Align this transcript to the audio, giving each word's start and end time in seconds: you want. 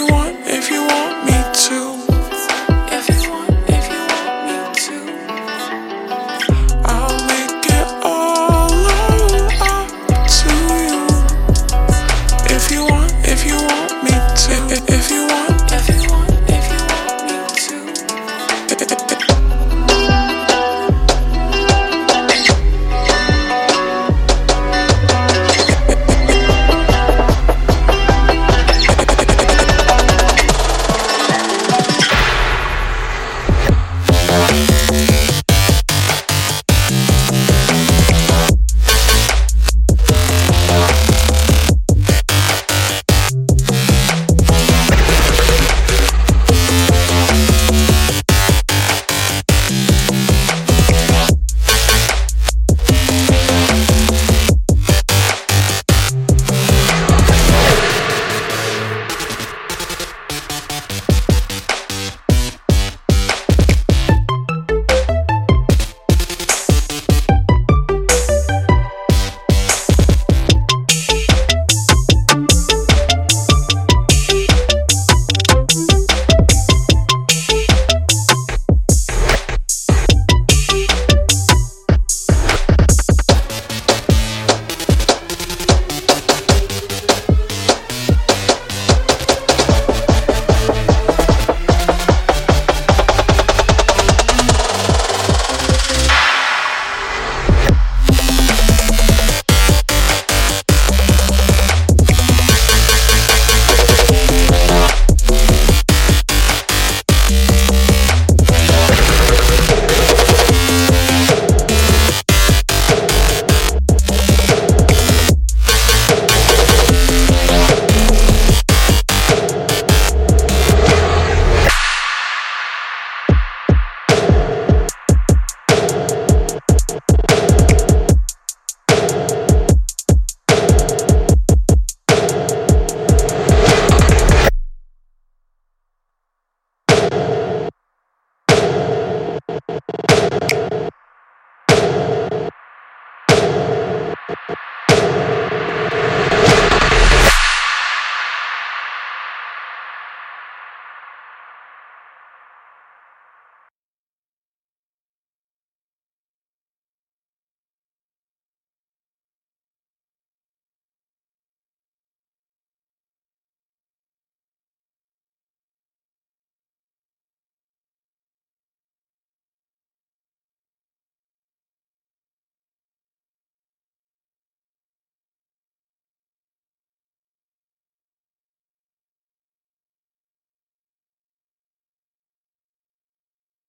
you 0.00 0.06
want. 0.06 0.39